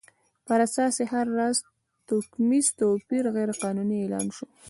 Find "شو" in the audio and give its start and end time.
4.35-4.45